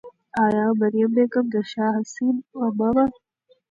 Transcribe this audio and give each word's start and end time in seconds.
آیا 0.45 0.65
مریم 0.79 1.09
بیګم 1.15 1.45
د 1.53 1.55
شاه 1.71 1.91
حسین 1.97 2.35
عمه 2.59 2.89
وه؟ 2.95 3.05